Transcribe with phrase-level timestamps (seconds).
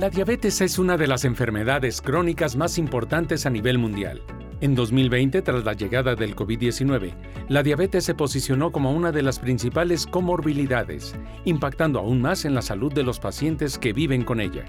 [0.00, 4.22] La diabetes es una de las enfermedades crónicas más importantes a nivel mundial.
[4.62, 7.12] En 2020, tras la llegada del COVID-19,
[7.50, 11.14] la diabetes se posicionó como una de las principales comorbilidades,
[11.44, 14.64] impactando aún más en la salud de los pacientes que viven con ella.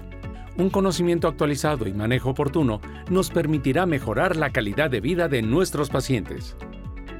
[0.58, 5.88] Un conocimiento actualizado y manejo oportuno nos permitirá mejorar la calidad de vida de nuestros
[5.88, 6.58] pacientes.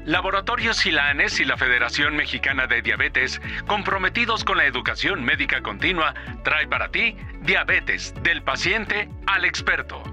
[0.05, 6.13] Laboratorios Silanes y la Federación Mexicana de Diabetes, comprometidos con la educación médica continua,
[6.43, 10.03] trae para ti Diabetes del paciente al experto.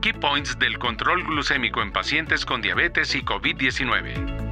[0.00, 4.44] Key points del control glucémico en pacientes con diabetes y COVID-19.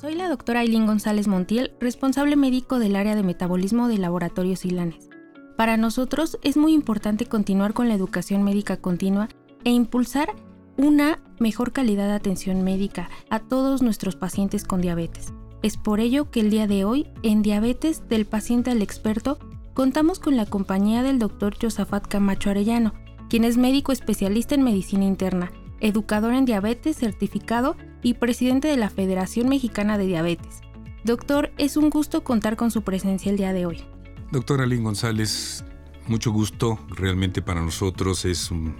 [0.00, 5.08] Soy la doctora Aileen González Montiel, responsable médico del área de metabolismo de Laboratorios Silanes.
[5.56, 9.28] Para nosotros es muy importante continuar con la educación médica continua
[9.64, 10.34] e impulsar
[10.78, 15.34] una mejor calidad de atención médica a todos nuestros pacientes con diabetes.
[15.62, 19.38] Es por ello que el día de hoy, en Diabetes del paciente al experto,
[19.74, 21.56] contamos con la compañía del Dr.
[21.60, 22.94] Josafat Camacho Arellano,
[23.28, 28.88] quien es médico especialista en medicina interna, educador en diabetes certificado y presidente de la
[28.88, 30.60] Federación Mexicana de Diabetes.
[31.04, 33.84] Doctor, es un gusto contar con su presencia el día de hoy.
[34.30, 35.64] Doctora Lynn González,
[36.08, 38.74] mucho gusto, realmente para nosotros es un,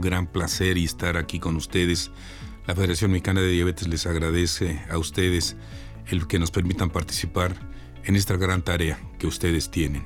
[0.00, 2.10] gran placer estar aquí con ustedes.
[2.66, 5.56] La Federación Mexicana de Diabetes les agradece a ustedes
[6.06, 7.54] el que nos permitan participar
[8.04, 10.04] en esta gran tarea que ustedes tienen.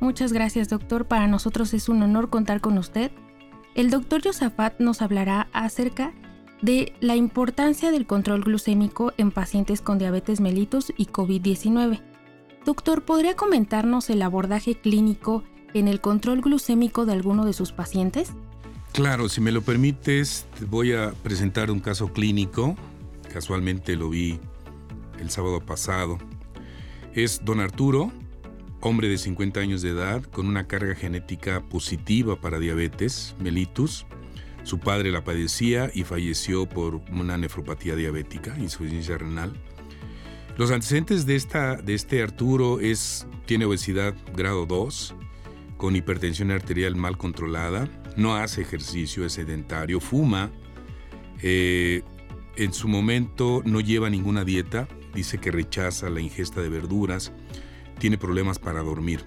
[0.00, 1.06] Muchas gracias, doctor.
[1.06, 3.10] Para nosotros es un honor contar con usted.
[3.74, 6.12] El doctor Yosafat nos hablará acerca
[6.62, 12.02] de la importancia del control glucémico en pacientes con diabetes mellitus y COVID-19.
[12.64, 18.32] Doctor, ¿podría comentarnos el abordaje clínico en el control glucémico de alguno de sus pacientes?
[18.92, 22.76] Claro, si me lo permites, te voy a presentar un caso clínico.
[23.32, 24.40] Casualmente lo vi
[25.20, 26.18] el sábado pasado.
[27.14, 28.10] Es don Arturo,
[28.80, 34.06] hombre de 50 años de edad, con una carga genética positiva para diabetes, mellitus.
[34.64, 39.52] Su padre la padecía y falleció por una nefropatía diabética, insuficiencia renal.
[40.56, 45.14] Los antecedentes de, esta, de este Arturo es, tiene obesidad grado 2,
[45.78, 50.50] con hipertensión arterial mal controlada, no hace ejercicio, es sedentario, fuma,
[51.40, 52.02] eh,
[52.56, 57.32] en su momento no lleva ninguna dieta, dice que rechaza la ingesta de verduras,
[57.98, 59.24] tiene problemas para dormir.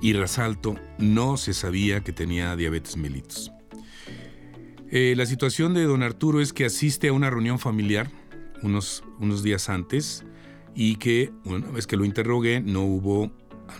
[0.00, 3.50] Y resalto, no se sabía que tenía diabetes mellitus.
[4.92, 8.10] Eh, la situación de don Arturo es que asiste a una reunión familiar
[8.62, 10.24] unos, unos días antes
[10.74, 13.30] y que una vez que lo interrogué no hubo,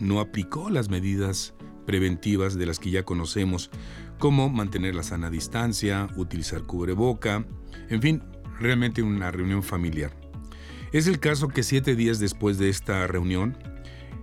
[0.01, 1.55] no aplicó las medidas
[1.87, 3.71] preventivas de las que ya conocemos,
[4.19, 7.47] como mantener la sana distancia, utilizar cubreboca,
[7.89, 8.23] en fin,
[8.59, 10.13] realmente una reunión familiar.
[10.93, 13.57] Es el caso que siete días después de esta reunión,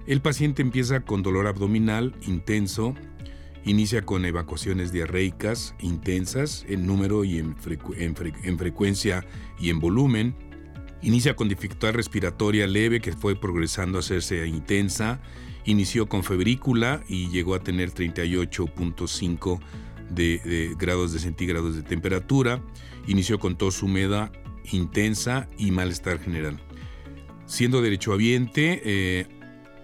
[0.05, 2.93] el paciente empieza con dolor abdominal intenso,
[3.65, 7.55] inicia con evacuaciones diarreicas intensas en número y en,
[7.95, 9.25] en frecuencia
[9.59, 10.35] y en volumen,
[11.01, 15.19] inicia con dificultad respiratoria leve que fue progresando a hacerse intensa,
[15.67, 19.59] Inició con febrícula y llegó a tener 38.5
[20.09, 22.61] de, grados de centígrados de temperatura.
[23.05, 24.31] Inició con tos húmeda
[24.71, 26.59] intensa y malestar general.
[27.45, 29.27] Siendo derechohabiente, eh,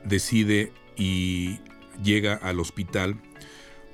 [0.06, 1.60] decide y
[2.02, 3.22] llega al hospital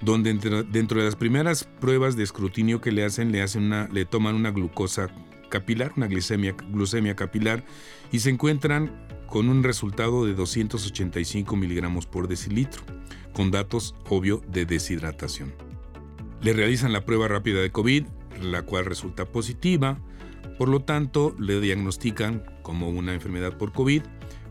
[0.02, 4.06] donde dentro de las primeras pruebas de escrutinio que le hacen, le, hacen una, le
[4.06, 5.10] toman una glucosa
[5.50, 7.64] capilar, una glucemia, glucemia capilar,
[8.12, 12.82] y se encuentran con un resultado de 285 miligramos por decilitro,
[13.34, 15.54] con datos obvio de deshidratación.
[16.42, 18.06] Le realizan la prueba rápida de COVID,
[18.42, 20.00] la cual resulta positiva,
[20.58, 24.04] por lo tanto le diagnostican como una enfermedad por COVID,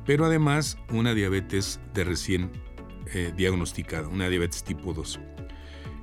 [0.06, 2.50] pero además una diabetes de recién
[3.12, 5.20] eh, diagnosticada, una diabetes tipo 2.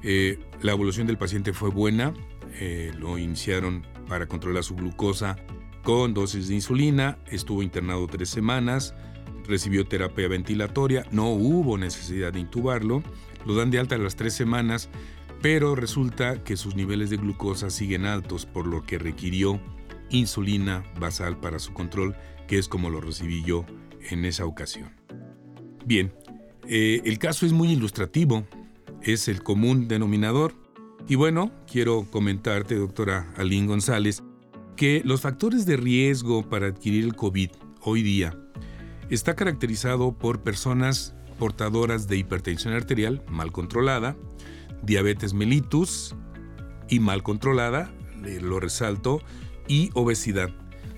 [0.03, 2.13] Eh, la evolución del paciente fue buena,
[2.59, 5.37] eh, lo iniciaron para controlar su glucosa
[5.85, 8.95] con dosis de insulina, estuvo internado tres semanas,
[9.47, 13.03] recibió terapia ventilatoria, no hubo necesidad de intubarlo,
[13.45, 14.89] lo dan de alta a las tres semanas,
[15.43, 19.61] pero resulta que sus niveles de glucosa siguen altos, por lo que requirió
[20.09, 22.15] insulina basal para su control,
[22.47, 23.63] que es como lo recibí yo
[24.09, 24.89] en esa ocasión.
[25.85, 26.11] Bien,
[26.67, 28.43] eh, el caso es muy ilustrativo,
[29.03, 30.55] es el común denominador.
[31.07, 34.23] Y bueno, quiero comentarte, doctora Aline González,
[34.75, 37.49] que los factores de riesgo para adquirir el COVID
[37.81, 38.37] hoy día
[39.09, 44.15] está caracterizado por personas portadoras de hipertensión arterial mal controlada,
[44.83, 46.15] diabetes mellitus
[46.89, 47.93] y mal controlada,
[48.41, 49.21] lo resalto,
[49.67, 50.49] y obesidad.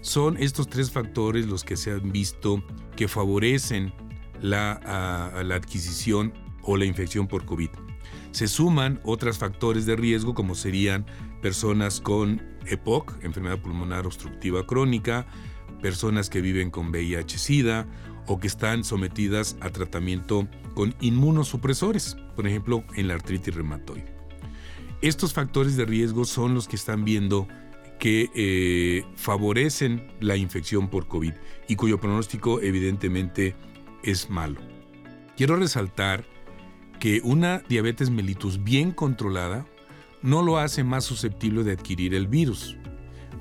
[0.02, 2.64] Son estos tres factores los que se han visto
[2.96, 3.94] que favorecen
[4.42, 6.34] la, la adquisición
[6.64, 7.70] o la infección por COVID.
[8.32, 11.06] Se suman otros factores de riesgo como serían
[11.42, 15.28] personas con EPOC, enfermedad pulmonar obstructiva crónica,
[15.82, 17.88] personas que viven con VIH-Sida
[18.28, 24.14] o que están sometidas a tratamiento con inmunosupresores, por ejemplo, en la artritis reumatoide.
[25.02, 27.48] Estos factores de riesgo son los que están viendo
[28.00, 31.34] que eh, favorecen la infección por COVID
[31.68, 33.56] y cuyo pronóstico evidentemente
[34.04, 34.60] es malo.
[35.36, 36.26] Quiero resaltar
[37.00, 39.66] que una diabetes mellitus bien controlada
[40.28, 42.76] no lo hace más susceptible de adquirir el virus,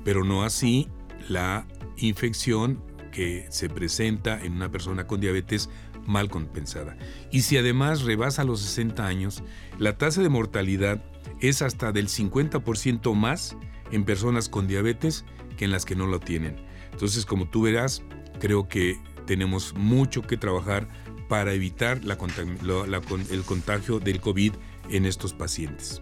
[0.05, 0.87] pero no así
[1.27, 1.67] la
[1.97, 2.81] infección
[3.11, 5.69] que se presenta en una persona con diabetes
[6.05, 6.97] mal compensada.
[7.29, 9.43] Y si además rebasa los 60 años,
[9.77, 11.03] la tasa de mortalidad
[11.41, 13.57] es hasta del 50% más
[13.91, 15.25] en personas con diabetes
[15.57, 16.55] que en las que no lo tienen.
[16.93, 18.01] Entonces, como tú verás,
[18.39, 20.87] creo que tenemos mucho que trabajar
[21.27, 24.53] para evitar el contagio del COVID
[24.89, 26.01] en estos pacientes.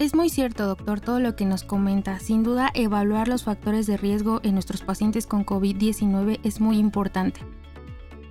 [0.00, 2.18] Es muy cierto, doctor, todo lo que nos comenta.
[2.18, 7.40] Sin duda, evaluar los factores de riesgo en nuestros pacientes con COVID-19 es muy importante.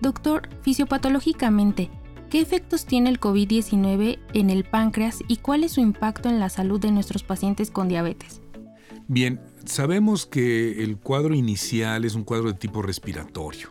[0.01, 1.89] Doctor, fisiopatológicamente,
[2.30, 6.50] ¿qué efectos tiene el COVID-19 en el páncreas y cuál es su impacto en la
[6.50, 8.42] salud de nuestros pacientes con diabetes?
[9.07, 13.69] Bien, sabemos que el cuadro inicial es un cuadro de tipo respiratorio,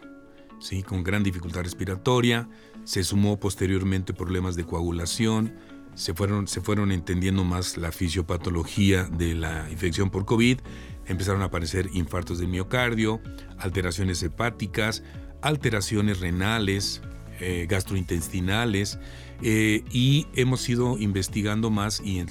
[0.60, 0.82] ¿sí?
[0.82, 2.48] con gran dificultad respiratoria,
[2.84, 5.54] se sumó posteriormente problemas de coagulación,
[5.94, 10.58] se fueron, se fueron entendiendo más la fisiopatología de la infección por COVID,
[11.06, 13.20] empezaron a aparecer infartos de miocardio,
[13.58, 15.02] alteraciones hepáticas,
[15.42, 17.02] alteraciones renales,
[17.40, 18.98] eh, gastrointestinales,
[19.42, 22.24] eh, y hemos ido investigando más y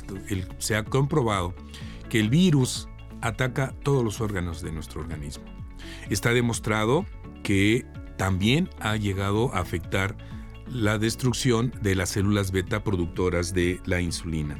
[0.59, 1.53] se ha comprobado
[2.09, 2.87] que el virus
[3.21, 5.43] ataca todos los órganos de nuestro organismo.
[6.09, 7.05] Está demostrado
[7.43, 7.85] que
[8.17, 10.15] también ha llegado a afectar
[10.73, 14.57] la destrucción de las células beta productoras de la insulina.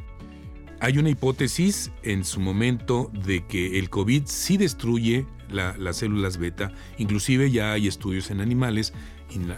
[0.79, 6.71] Hay una hipótesis en su momento de que el COVID sí destruye las células beta,
[6.97, 8.93] inclusive ya hay estudios en animales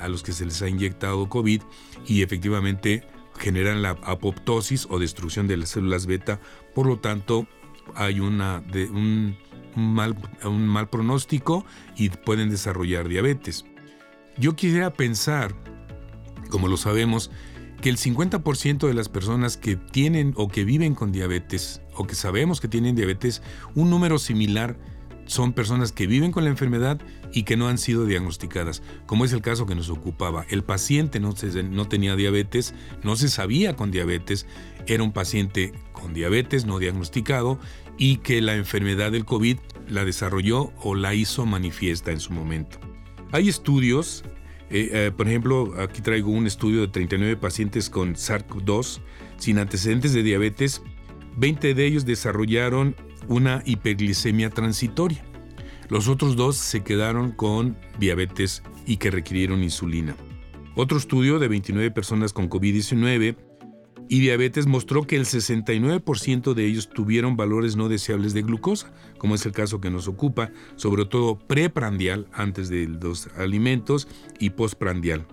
[0.02, 1.62] a los que se les ha inyectado COVID
[2.08, 3.04] y efectivamente
[3.38, 6.40] generan la apoptosis o destrucción de las células beta,
[6.76, 7.48] por lo tanto
[7.96, 9.38] hay una, un,
[9.76, 11.66] mal, un mal pronóstico
[11.96, 13.66] y pueden desarrollar diabetes.
[14.38, 15.56] Yo quisiera pensar
[16.54, 17.32] como lo sabemos,
[17.82, 22.14] que el 50% de las personas que tienen o que viven con diabetes o que
[22.14, 23.42] sabemos que tienen diabetes,
[23.74, 24.78] un número similar
[25.26, 27.02] son personas que viven con la enfermedad
[27.34, 30.46] y que no han sido diagnosticadas, como es el caso que nos ocupaba.
[30.48, 31.34] El paciente no,
[31.72, 34.46] no tenía diabetes, no se sabía con diabetes,
[34.86, 37.58] era un paciente con diabetes no diagnosticado
[37.98, 39.58] y que la enfermedad del COVID
[39.88, 42.78] la desarrolló o la hizo manifiesta en su momento.
[43.32, 44.24] Hay estudios
[44.75, 49.02] eh, eh, por ejemplo, aquí traigo un estudio de 39 pacientes con SARS-CoV-2
[49.38, 50.81] sin antecedentes de diabetes.
[51.38, 52.96] 20 de ellos desarrollaron
[53.28, 55.24] una hiperglicemia transitoria.
[55.90, 60.16] Los otros dos se quedaron con diabetes y que requirieron insulina.
[60.75, 63.36] Otro estudio de 29 personas con COVID-19
[64.13, 69.33] y diabetes mostró que el 69% de ellos tuvieron valores no deseables de glucosa, como
[69.33, 74.07] es el caso que nos ocupa, sobre todo preprandial antes de los alimentos
[74.38, 75.25] y postprandial.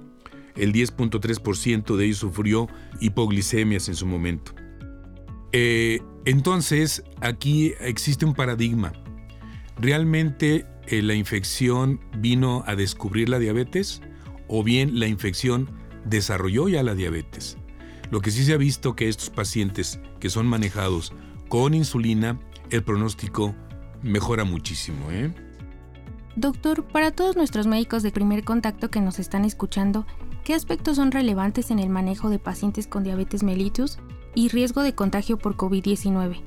[0.57, 2.69] El 10.3% de ellos sufrió
[3.01, 4.55] hipoglicemias en su momento.
[5.53, 8.95] Eh, entonces, aquí existe un paradigma.
[9.77, 14.01] ¿Realmente eh, la infección vino a descubrir la diabetes?
[14.49, 15.69] ¿O bien la infección
[16.07, 17.59] desarrolló ya la diabetes?
[18.11, 21.13] Lo que sí se ha visto que estos pacientes que son manejados
[21.49, 22.39] con insulina,
[22.71, 23.55] el pronóstico
[24.03, 25.11] mejora muchísimo.
[25.11, 25.33] ¿eh?
[26.37, 30.07] Doctor, para todos nuestros médicos de primer contacto que nos están escuchando,
[30.45, 33.99] ¿qué aspectos son relevantes en el manejo de pacientes con diabetes mellitus
[34.35, 36.43] y riesgo de contagio por COVID-19?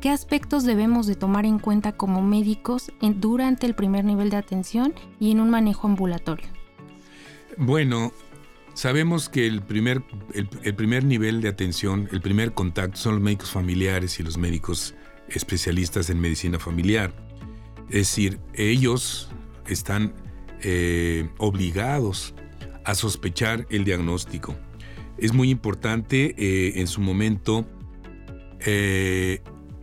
[0.00, 4.94] ¿Qué aspectos debemos de tomar en cuenta como médicos durante el primer nivel de atención
[5.18, 6.48] y en un manejo ambulatorio?
[7.58, 8.12] Bueno,
[8.74, 13.50] Sabemos que el primer, el, primer nivel de atención, el primer contacto son los médicos
[13.50, 14.94] familiares y los médicos
[15.28, 17.12] especialistas en medicina familiar.
[17.88, 19.30] Es decir, ellos
[19.66, 20.14] están
[20.62, 22.34] eh, obligados
[22.84, 24.56] a sospechar el diagnóstico.
[25.18, 27.66] Es muy importante eh, en su momento
[28.60, 29.42] eh,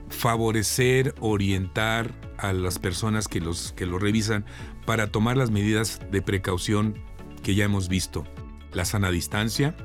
[0.09, 4.45] favorecer, orientar a las personas que, los, que lo revisan
[4.85, 6.95] para tomar las medidas de precaución
[7.43, 8.25] que ya hemos visto
[8.73, 9.75] la sana distancia,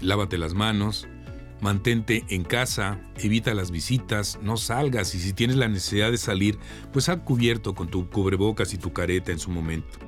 [0.00, 1.08] lávate las manos,
[1.60, 6.58] mantente en casa, evita las visitas, no salgas y si tienes la necesidad de salir,
[6.92, 9.98] pues ha cubierto con tu cubrebocas y tu careta en su momento.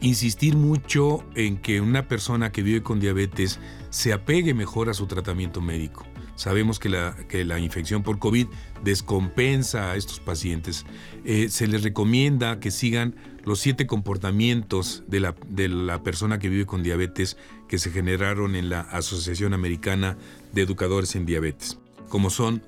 [0.00, 3.58] insistir mucho en que una persona que vive con diabetes
[3.88, 6.06] se apegue mejor a su tratamiento médico.
[6.36, 8.46] Sabemos que la, que la infección por COVID
[8.84, 10.84] descompensa a estos pacientes.
[11.24, 16.48] Eh, se les recomienda que sigan los siete comportamientos de la, de la persona que
[16.48, 17.36] vive con diabetes
[17.68, 20.18] que se generaron en la Asociación Americana
[20.52, 21.78] de Educadores en Diabetes,
[22.08, 22.62] como son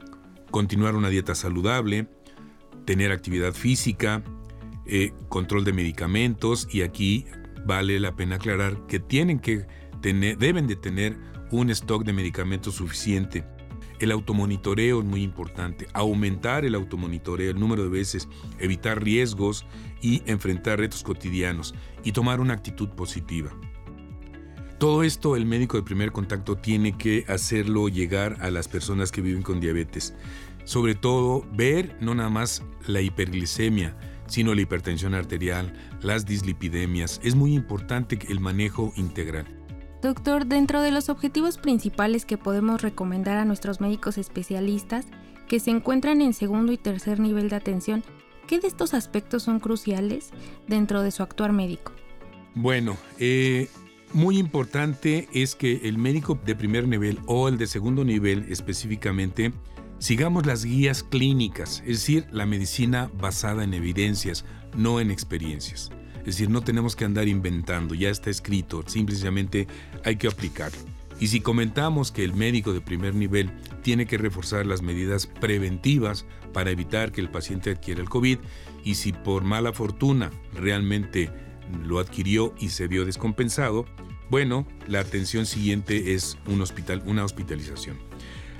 [0.51, 2.09] continuar una dieta saludable,
[2.85, 4.23] tener actividad física,
[4.87, 7.27] eh, control de medicamentos y aquí
[7.67, 9.67] vale la pena aclarar que tienen que
[10.01, 11.19] tener, deben de tener
[11.51, 13.45] un stock de medicamentos suficiente.
[13.99, 18.29] El automonitoreo es muy importante, aumentar el automonitoreo, el número de veces,
[18.59, 19.67] evitar riesgos
[20.01, 21.75] y enfrentar retos cotidianos
[22.05, 23.51] y tomar una actitud positiva.
[24.79, 29.21] Todo esto el médico de primer contacto tiene que hacerlo llegar a las personas que
[29.21, 30.15] viven con diabetes.
[30.63, 33.97] Sobre todo, ver no nada más la hiperglicemia,
[34.29, 37.21] sino la hipertensión arterial, las dislipidemias.
[37.25, 39.58] Es muy importante el manejo integral.
[40.01, 45.07] Doctor, dentro de los objetivos principales que podemos recomendar a nuestros médicos especialistas
[45.49, 48.05] que se encuentran en segundo y tercer nivel de atención,
[48.47, 50.31] ¿qué de estos aspectos son cruciales
[50.69, 51.93] dentro de su actuar médico?
[52.55, 53.69] Bueno, eh,
[54.13, 59.53] muy importante es que el médico de primer nivel o el de segundo nivel específicamente
[59.99, 64.45] sigamos las guías clínicas, es decir, la medicina basada en evidencias,
[64.77, 65.91] no en experiencias.
[66.29, 69.67] Es decir, no tenemos que andar inventando, ya está escrito, simplemente
[70.05, 70.79] hay que aplicarlo.
[71.19, 76.27] Y si comentamos que el médico de primer nivel tiene que reforzar las medidas preventivas
[76.53, 78.41] para evitar que el paciente adquiera el COVID,
[78.85, 81.31] y si por mala fortuna realmente
[81.87, 83.87] lo adquirió y se vio descompensado,
[84.29, 87.97] bueno, la atención siguiente es un hospital, una hospitalización.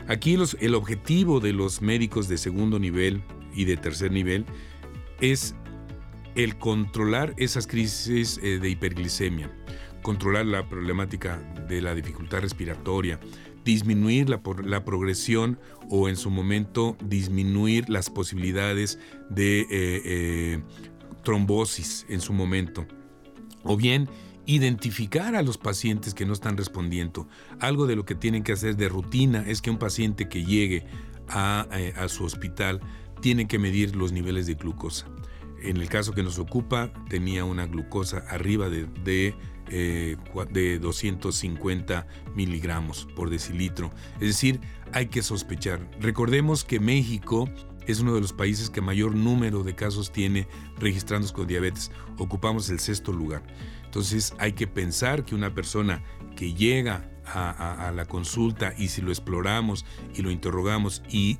[0.07, 3.23] Aquí el objetivo de los médicos de segundo nivel
[3.55, 4.47] y de tercer nivel
[5.21, 5.55] es
[6.39, 9.51] el controlar esas crisis eh, de hiperglicemia,
[10.03, 13.19] controlar la problemática de la dificultad respiratoria,
[13.65, 15.59] disminuir la, progresión
[15.91, 20.63] o en su momento disminuir las posibilidades de eh, eh,
[21.25, 22.87] trombosis en su momento.
[23.65, 24.09] O bien
[24.47, 27.27] identificar a los pacientes que no están respondiendo.
[27.59, 30.87] Algo de lo que tienen que hacer de rutina es que un paciente que llegue
[31.27, 31.67] a,
[32.07, 32.81] su hospital
[33.21, 35.09] tiene que medir los niveles de glucosa
[35.63, 43.07] en el caso que nos ocupa, tenía una glucosa arriba de, de, 250 eh, miligramos
[43.15, 43.91] por decilitro.
[44.15, 44.61] Es decir,
[44.93, 45.91] hay que sospechar.
[46.01, 47.49] Recordemos que México
[47.87, 50.47] es uno de los países que mayor número de casos tiene
[50.79, 51.91] registrados con diabetes.
[52.19, 53.43] Ocupamos el sexto lugar.
[53.85, 56.03] Entonces hay que pensar que una persona
[56.37, 59.85] que llega a la consulta y si lo exploramos
[60.15, 61.37] y lo interrogamos y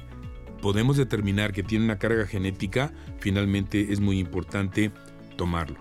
[0.61, 4.91] podemos determinar que tiene una carga genética, finalmente es muy importante
[5.37, 5.77] tomarlo.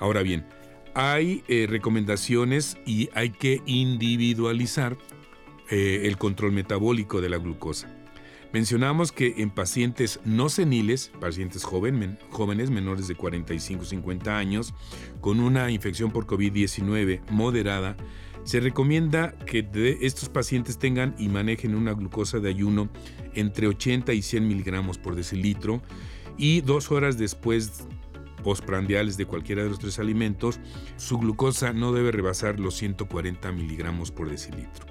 [0.00, 0.46] Ahora bien,
[0.94, 4.96] hay eh, recomendaciones y hay que individualizar
[5.70, 7.88] eh, el control metabólico de la glucosa.
[8.52, 14.74] Mencionamos que en pacientes no seniles, pacientes jóvenes menores de 45-50 años,
[15.20, 17.96] con una infección por COVID-19 moderada,
[18.44, 19.66] se recomienda que
[20.02, 22.88] estos pacientes tengan y manejen una glucosa de ayuno
[23.34, 25.82] entre 80 y 100 miligramos por decilitro
[26.36, 27.84] y dos horas después
[28.42, 30.60] postprandiales de cualquiera de los tres alimentos,
[30.96, 34.86] su glucosa no debe rebasar los 140 miligramos por decilitro.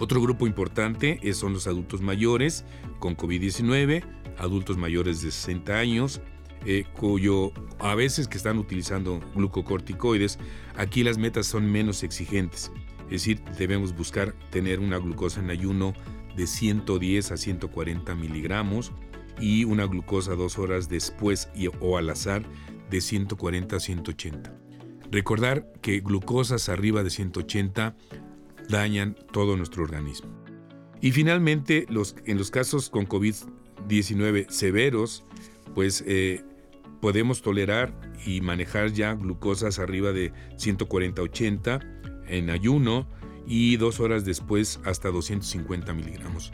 [0.00, 2.64] Otro grupo importante son los adultos mayores
[2.98, 4.02] con COVID-19,
[4.38, 6.20] adultos mayores de 60 años,
[6.66, 10.38] eh, cuyo a veces que están utilizando glucocorticoides,
[10.76, 12.70] aquí las metas son menos exigentes.
[13.04, 15.94] Es decir, debemos buscar tener una glucosa en ayuno
[16.36, 18.92] de 110 a 140 miligramos
[19.40, 21.48] y una glucosa dos horas después
[21.80, 22.44] o al azar
[22.90, 24.54] de 140 a 180.
[25.10, 27.96] Recordar que glucosas arriba de 180
[28.68, 30.30] dañan todo nuestro organismo.
[31.00, 35.24] Y finalmente, los, en los casos con COVID-19 severos,
[35.74, 36.44] pues eh,
[37.00, 37.94] podemos tolerar
[38.26, 43.08] y manejar ya glucosas arriba de 140-80 en ayuno
[43.46, 46.52] y dos horas después hasta 250 miligramos.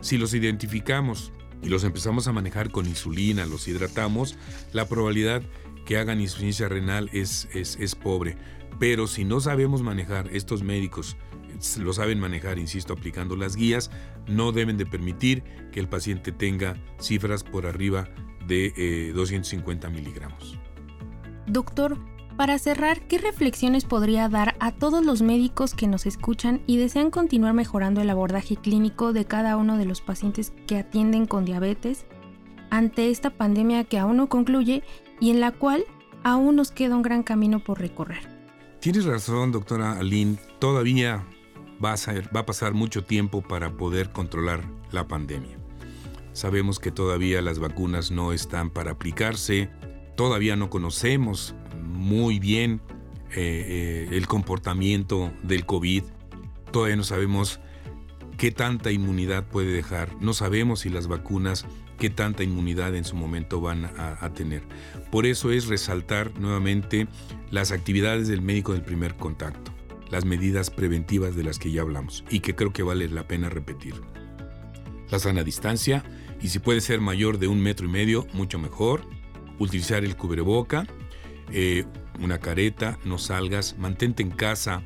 [0.00, 4.38] Si los identificamos y los empezamos a manejar con insulina, los hidratamos,
[4.72, 5.42] la probabilidad
[5.84, 8.36] que hagan insuficiencia renal es, es, es pobre.
[8.78, 11.16] Pero si no sabemos manejar, estos médicos
[11.80, 13.90] lo saben manejar, insisto, aplicando las guías,
[14.28, 18.08] no deben de permitir que el paciente tenga cifras por arriba
[18.48, 20.58] de 250 eh, miligramos.
[21.46, 21.98] Doctor,
[22.36, 27.10] para cerrar, ¿qué reflexiones podría dar a todos los médicos que nos escuchan y desean
[27.10, 32.06] continuar mejorando el abordaje clínico de cada uno de los pacientes que atienden con diabetes
[32.70, 34.82] ante esta pandemia que aún no concluye
[35.20, 35.84] y en la cual
[36.22, 38.28] aún nos queda un gran camino por recorrer.
[38.80, 40.38] Tienes razón, doctora Aline.
[40.60, 41.24] Todavía
[41.84, 45.58] va a, ser, va a pasar mucho tiempo para poder controlar la pandemia.
[46.38, 49.70] Sabemos que todavía las vacunas no están para aplicarse,
[50.16, 52.80] todavía no conocemos muy bien
[53.32, 56.04] eh, eh, el comportamiento del COVID,
[56.70, 57.58] todavía no sabemos
[58.36, 61.66] qué tanta inmunidad puede dejar, no sabemos si las vacunas
[61.98, 64.62] qué tanta inmunidad en su momento van a, tener.
[65.10, 67.08] Por eso es resaltar nuevamente
[67.50, 69.72] las actividades del médico del primer contacto,
[70.08, 73.50] las medidas preventivas de las que ya hablamos y que creo que vale la pena
[73.50, 73.94] repetir.
[75.10, 76.04] La sana distancia,
[76.40, 79.02] y si puede ser mayor de un metro y medio, mucho mejor.
[79.58, 80.86] Utilizar el cubreboca,
[81.52, 81.84] eh,
[82.20, 84.82] una careta, no salgas, mantente en casa,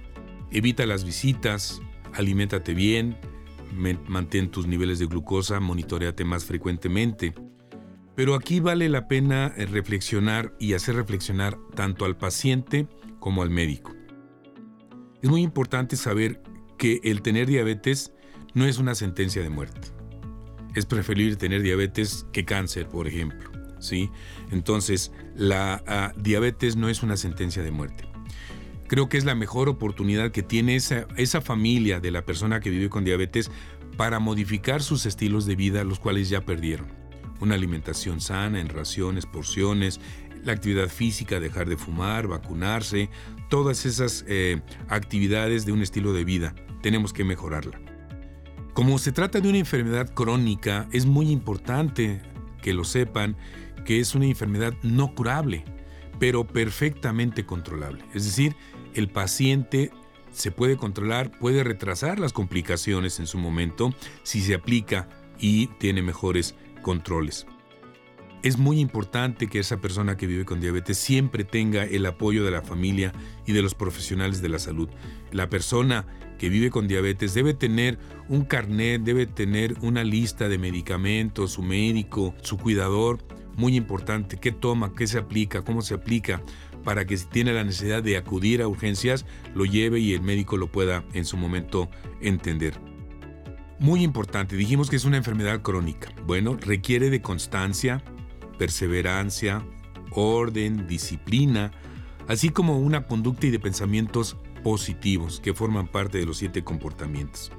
[0.51, 1.83] evita las visitas,
[2.15, 3.17] aliméntate bien,
[4.07, 7.35] mantén tus niveles de glucosa, monitoreate más frecuentemente.
[8.15, 12.87] Pero aquí vale la pena eh, reflexionar y hacer reflexionar tanto al paciente
[13.19, 13.93] como al médico.
[15.23, 16.43] Es muy importante saber
[16.79, 18.13] que el tener diabetes
[18.55, 20.02] no es una sentencia de muerte.
[20.75, 23.51] Es preferible tener diabetes que cáncer, por ejemplo.
[23.79, 24.11] ¿sí?
[24.51, 28.05] Entonces, la ah, diabetes no es una sentencia de muerte.
[28.89, 32.71] Creo que es la mejor oportunidad que tiene esa, esa familia de la persona que
[32.71, 33.51] vive con diabetes
[33.97, 36.89] para modificar sus estilos de vida, los cuales ya perdieron.
[37.41, 40.01] Una alimentación sana, en raciones, porciones,
[40.45, 43.11] la actividad física, dejar de fumar, vacunarse,
[43.49, 47.81] todas esas eh, actividades de un estilo de vida, tenemos que mejorarla.
[48.75, 52.23] Como se trata de una enfermedad crónica, es muy importante
[52.63, 53.37] que lo sepan
[53.85, 55.63] que es una enfermedad no curable,
[56.19, 58.03] pero perfectamente controlable.
[58.15, 58.57] Es decir,
[58.95, 59.91] el paciente
[60.33, 65.07] se puede controlar, puede retrasar las complicaciones en su momento si se aplica
[65.39, 67.47] y tiene mejores controles.
[68.43, 72.51] Es muy importante que esa persona que vive con diabetes siempre tenga el apoyo de
[72.51, 73.13] la familia
[73.47, 74.89] y de los profesionales de la salud.
[75.31, 76.07] La persona
[76.39, 81.63] que vive con diabetes debe tener un carnet, debe tener una lista de medicamentos, su
[81.63, 83.21] médico, su cuidador,
[83.57, 86.43] muy importante, qué toma, qué se aplica, cómo se aplica,
[86.83, 89.25] para que si tiene la necesidad de acudir a urgencias,
[89.55, 91.89] lo lleve y el médico lo pueda en su momento
[92.21, 92.75] entender.
[93.79, 96.13] Muy importante, dijimos que es una enfermedad crónica.
[96.27, 98.03] Bueno, requiere de constancia,
[98.63, 99.67] perseverancia,
[100.13, 101.73] orden, disciplina,
[102.29, 107.51] así como una conducta y de pensamientos positivos que forman parte de los siete comportamientos.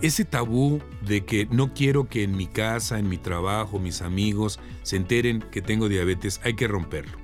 [0.00, 4.58] Ese tabú de que no quiero que en mi casa, en mi trabajo, mis amigos
[4.82, 7.16] se enteren que tengo diabetes, hay que romperlo.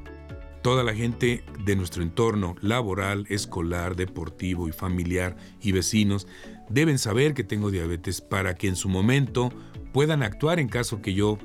[0.63, 6.29] Toda la gente de nuestro entorno laboral, escolar, deportivo y familiar y vecinos
[6.69, 9.51] deben saber que tengo diabetes para que en su momento
[9.93, 11.39] puedan actuar en caso que yo,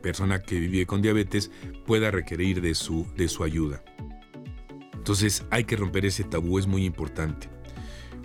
[0.00, 1.50] persona que vive con diabetes,
[1.86, 3.82] pueda requerir de su, de su ayuda.
[4.94, 7.48] Entonces hay que romper ese tabú, es muy importante.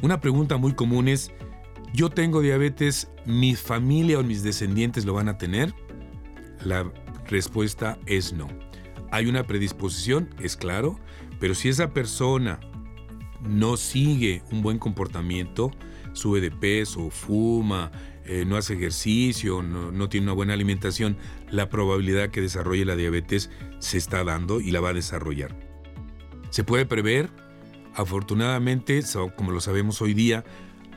[0.01, 1.31] Una pregunta muy común es,
[1.93, 5.73] ¿yo tengo diabetes, mi familia o mis descendientes lo van a tener?
[6.65, 6.91] La
[7.27, 8.47] respuesta es no.
[9.11, 10.99] Hay una predisposición, es claro,
[11.39, 12.59] pero si esa persona
[13.41, 15.71] no sigue un buen comportamiento,
[16.13, 17.91] sube de peso, fuma,
[18.25, 21.17] eh, no hace ejercicio, no, no, tiene una buena alimentación,
[21.49, 23.49] la probabilidad que desarrolle la diabetes
[23.79, 25.55] se está dando y la va a desarrollar.
[26.49, 27.29] Se puede prever,
[27.95, 29.01] afortunadamente,
[29.35, 30.45] como lo sabemos hoy día,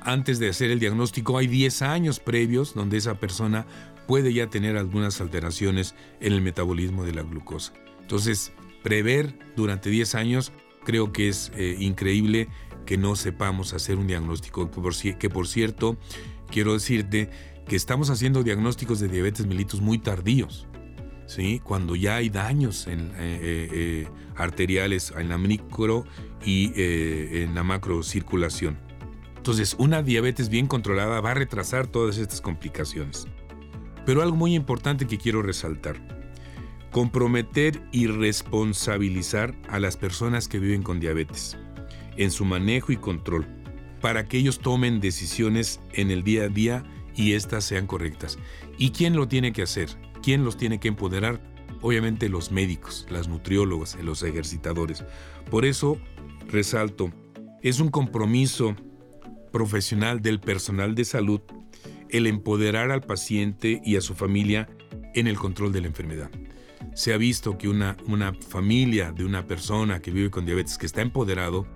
[0.03, 3.67] antes de hacer el diagnóstico hay 10 años previos donde esa persona
[4.07, 7.73] puede ya tener algunas alteraciones en el metabolismo de la glucosa.
[8.03, 8.53] Entonces,
[8.85, 10.53] prever durante 10 años
[10.85, 12.49] creo que es eh, increíble
[12.87, 15.99] que no sepamos hacer un diagnóstico, que por, cierto,
[16.51, 17.29] quiero decirte
[17.69, 20.67] que estamos haciendo diagnósticos de diabetes mellitus muy tardíos.
[21.29, 21.61] ¿Sí?
[21.65, 23.41] cuando ya hay daños en, eh,
[23.73, 26.05] eh, arteriales en la micro
[26.45, 28.79] y en la macro circulación.
[29.37, 33.27] Entonces, una diabetes bien controlada va a retrasar todas estas complicaciones.
[34.05, 35.97] Pero algo muy importante que quiero resaltar.
[36.93, 41.59] Comprometer y responsabilizar a las personas que viven con diabetes
[42.17, 43.47] en su manejo y control
[44.01, 48.39] para que ellos tomen decisiones en el día a día y éstas sean correctas.
[48.79, 49.89] ¿Y quién lo tiene que hacer?
[50.23, 51.41] ¿Quién los tiene que empoderar?
[51.81, 55.05] Obviamente los médicos, las nutriólogas, los ejercitadores.
[55.51, 55.99] Por eso,
[56.49, 57.11] resalto,
[57.63, 58.77] es un compromiso
[59.51, 61.41] profesional del personal de salud
[62.09, 64.69] el empoderar al paciente y a su familia
[65.15, 66.31] en el control de la enfermedad
[66.97, 70.87] se ha visto que una, una familia de una persona que vive con diabetes que
[70.87, 71.67] está empoderado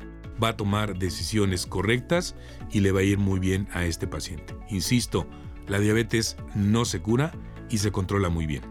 [0.42, 2.34] va a tomar decisiones correctas
[2.70, 4.54] y le va a ir muy bien a este paciente.
[4.68, 5.26] Insisto,
[5.66, 7.32] la diabetes no se cura
[7.68, 8.62] y se controla muy bien.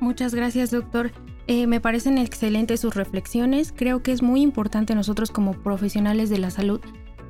[0.00, 1.12] Muchas gracias, doctor.
[1.46, 3.72] Eh, me parecen excelentes sus reflexiones.
[3.76, 6.80] Creo que es muy importante nosotros como profesionales de la salud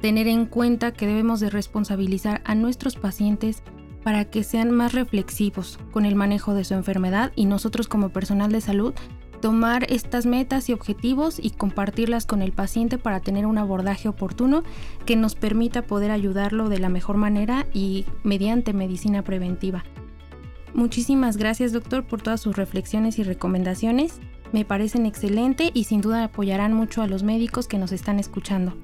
[0.00, 3.62] tener en cuenta que debemos de responsabilizar a nuestros pacientes
[4.02, 8.52] para que sean más reflexivos con el manejo de su enfermedad y nosotros como personal
[8.52, 8.92] de salud
[9.44, 14.62] tomar estas metas y objetivos y compartirlas con el paciente para tener un abordaje oportuno
[15.04, 19.84] que nos permita poder ayudarlo de la mejor manera y mediante medicina preventiva.
[20.72, 24.18] Muchísimas gracias doctor por todas sus reflexiones y recomendaciones.
[24.54, 28.74] Me parecen excelente y sin duda apoyarán mucho a los médicos que nos están escuchando.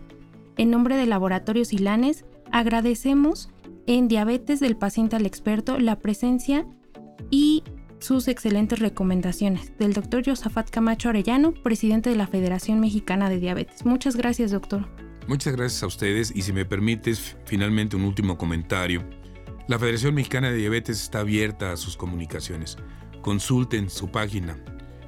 [0.59, 3.49] En nombre de Laboratorios Ilanes, agradecemos
[3.87, 6.67] en Diabetes del Paciente al Experto la presencia
[7.31, 7.63] y
[8.01, 13.85] sus excelentes recomendaciones del doctor Josafat Camacho Arellano, presidente de la Federación Mexicana de Diabetes.
[13.85, 14.89] Muchas gracias, doctor.
[15.29, 19.05] Muchas gracias a ustedes y si me permites, finalmente un último comentario.
[19.69, 22.77] La Federación Mexicana de Diabetes está abierta a sus comunicaciones.
[23.23, 24.59] Consulten su página,